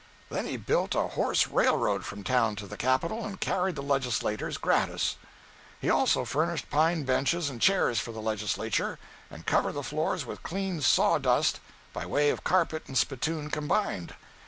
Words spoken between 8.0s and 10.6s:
the legislature, and covered the floors with